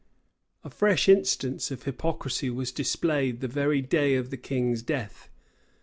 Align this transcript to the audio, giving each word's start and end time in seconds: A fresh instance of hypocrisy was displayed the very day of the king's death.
A 0.63 0.69
fresh 0.71 1.07
instance 1.07 1.69
of 1.69 1.83
hypocrisy 1.83 2.49
was 2.49 2.71
displayed 2.71 3.39
the 3.39 3.47
very 3.47 3.83
day 3.83 4.15
of 4.15 4.31
the 4.31 4.35
king's 4.37 4.81
death. 4.81 5.29